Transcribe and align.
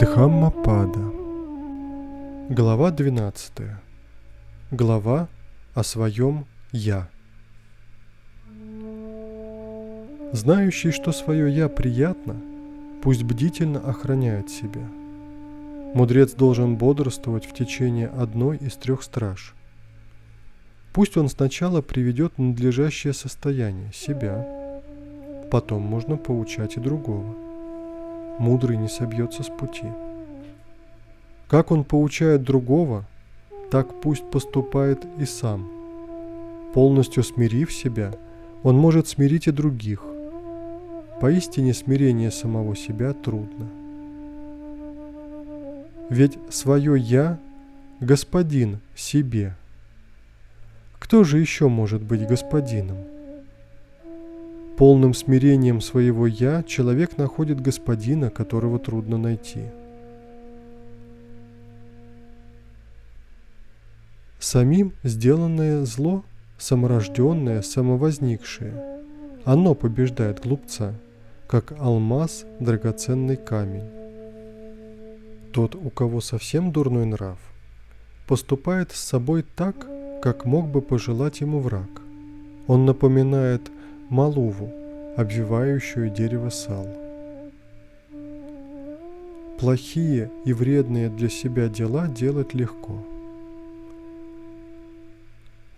Дхаммапада 0.00 1.12
Глава 2.48 2.90
12 2.90 3.52
Глава 4.72 5.28
о 5.72 5.84
своем 5.84 6.46
«Я» 6.72 7.08
Знающий, 10.32 10.90
что 10.90 11.12
свое 11.12 11.48
«я» 11.54 11.68
приятно, 11.68 12.34
пусть 13.04 13.22
бдительно 13.22 13.78
охраняет 13.78 14.50
себя. 14.50 14.82
Мудрец 15.94 16.32
должен 16.32 16.76
бодрствовать 16.76 17.46
в 17.46 17.54
течение 17.54 18.08
одной 18.08 18.56
из 18.56 18.74
трех 18.74 19.04
страж. 19.04 19.54
Пусть 20.92 21.16
он 21.16 21.28
сначала 21.28 21.82
приведет 21.82 22.36
надлежащее 22.38 23.12
состояние 23.12 23.92
себя, 23.92 24.44
потом 25.52 25.82
можно 25.82 26.16
поучать 26.16 26.76
и 26.76 26.80
другого– 26.80 27.36
мудрый 28.38 28.76
не 28.76 28.88
собьется 28.88 29.42
с 29.42 29.48
пути. 29.48 29.86
Как 31.48 31.70
он 31.70 31.84
поучает 31.84 32.42
другого, 32.42 33.04
так 33.70 34.00
пусть 34.00 34.28
поступает 34.30 35.04
и 35.18 35.24
сам. 35.24 35.68
Полностью 36.72 37.22
смирив 37.22 37.72
себя, 37.72 38.12
он 38.62 38.76
может 38.76 39.08
смирить 39.08 39.46
и 39.46 39.52
других. 39.52 40.04
Поистине 41.20 41.74
смирение 41.74 42.30
самого 42.30 42.74
себя 42.74 43.12
трудно. 43.12 43.68
Ведь 46.10 46.38
свое 46.50 46.98
«я»– 46.98 47.38
господин 48.00 48.80
себе. 48.94 49.54
Кто 50.98 51.24
же 51.24 51.38
еще 51.38 51.68
может 51.68 52.02
быть 52.02 52.26
господином? 52.26 53.13
Полным 54.76 55.14
смирением 55.14 55.80
своего 55.80 56.26
«я» 56.26 56.64
человек 56.64 57.16
находит 57.16 57.60
господина, 57.60 58.30
которого 58.30 58.80
трудно 58.80 59.18
найти. 59.18 59.62
Самим 64.40 64.92
сделанное 65.04 65.84
зло, 65.84 66.24
саморожденное, 66.58 67.62
самовозникшее, 67.62 69.00
оно 69.44 69.76
побеждает 69.76 70.40
глупца, 70.40 70.94
как 71.46 71.72
алмаз– 71.78 72.44
драгоценный 72.60 73.36
камень. 73.36 73.88
Тот, 75.52 75.76
у 75.76 75.88
кого 75.88 76.20
совсем 76.20 76.72
дурной 76.72 77.06
нрав, 77.06 77.38
поступает 78.26 78.90
с 78.90 79.00
собой 79.00 79.44
так, 79.54 79.86
как 80.20 80.44
мог 80.44 80.66
бы 80.66 80.82
пожелать 80.82 81.40
ему 81.40 81.60
враг. 81.60 81.88
Он 82.66 82.86
напоминает 82.86 83.70
малуву, 84.10 84.70
обвивающую 85.16 86.10
дерево 86.10 86.50
сал. 86.50 86.86
Плохие 89.58 90.30
и 90.44 90.52
вредные 90.52 91.08
для 91.08 91.28
себя 91.28 91.68
дела 91.68 92.08
делать 92.08 92.54
легко. 92.54 92.98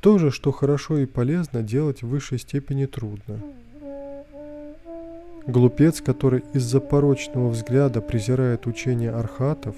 То 0.00 0.18
же, 0.18 0.30
что 0.30 0.52
хорошо 0.52 0.98
и 0.98 1.06
полезно, 1.06 1.62
делать 1.62 2.02
в 2.02 2.08
высшей 2.08 2.38
степени 2.38 2.86
трудно. 2.86 3.40
Глупец, 5.46 6.00
который 6.00 6.44
из-за 6.52 6.80
порочного 6.80 7.48
взгляда 7.48 8.00
презирает 8.00 8.66
учение 8.66 9.10
архатов, 9.10 9.74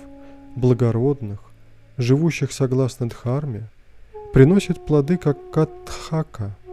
благородных, 0.56 1.40
живущих 1.96 2.52
согласно 2.52 3.08
Дхарме, 3.08 3.68
приносит 4.32 4.84
плоды 4.84 5.16
как 5.16 5.38
катхака– 5.50 6.56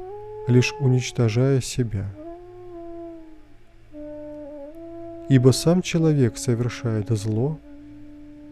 лишь 0.48 0.74
уничтожая 0.80 1.62
себя. 1.62 2.06
Ибо 5.30 5.52
сам 5.52 5.82
человек 5.82 6.38
совершает 6.38 7.10
зло 7.10 7.60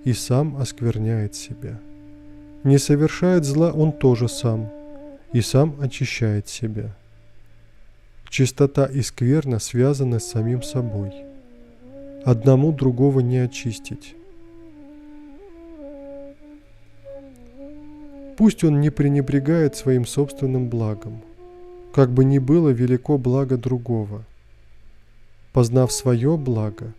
и 0.03 0.13
сам 0.13 0.57
оскверняет 0.57 1.35
себя. 1.35 1.79
Не 2.63 2.77
совершает 2.77 3.43
зла 3.43 3.71
он 3.71 3.91
тоже 3.91 4.27
сам 4.29 4.69
и 5.33 5.41
сам 5.41 5.75
очищает 5.81 6.47
себя. 6.47 6.95
Чистота 8.29 8.85
и 8.85 9.01
скверна 9.01 9.59
связаны 9.59 10.19
с 10.19 10.25
самим 10.25 10.61
собой. 10.61 11.11
Одному 12.23 12.71
другого 12.71 13.21
не 13.21 13.39
очистить. 13.39 14.15
Пусть 18.37 18.63
он 18.63 18.79
не 18.79 18.89
пренебрегает 18.89 19.75
своим 19.75 20.05
собственным 20.05 20.69
благом– 20.69 21.23
как 21.99 22.13
бы 22.13 22.23
ни 22.23 22.39
было 22.39 22.69
велико 22.69 23.17
благо 23.17 23.57
другого. 23.57 24.23
Познав 25.51 25.91
свое 25.91 26.37
благо, 26.37 26.93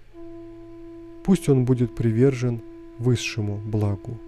пусть 1.24 1.48
он 1.48 1.64
будет 1.64 1.96
привержен 1.96 2.60
высшему 2.98 3.56
благу. 3.56 4.18